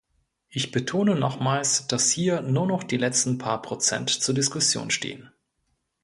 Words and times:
Ich 0.49 0.71
betone 0.71 1.13
nochmals, 1.13 1.85
dass 1.85 2.09
hier 2.09 2.41
nur 2.41 2.65
noch 2.65 2.81
die 2.81 2.97
letzten 2.97 3.37
paar 3.37 3.61
Prozent 3.61 4.09
zur 4.09 4.33
Diskussion 4.33 4.89
stehen. 4.89 5.29